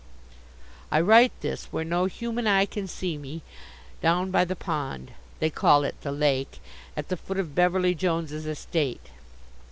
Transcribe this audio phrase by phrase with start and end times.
[0.89, 3.43] I write this, where no human eye can see me,
[4.01, 6.59] down by the pond they call it the lake
[6.97, 9.09] at the foot of Beverly Jones's estate.